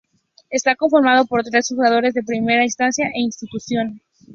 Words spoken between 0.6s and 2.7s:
conformado por tres juzgados de primera